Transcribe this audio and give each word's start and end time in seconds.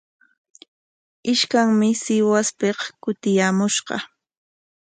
Ishkanmi 1.31 1.89
Sihuaspik 2.01 2.77
kutiyaamushqa. 3.03 3.95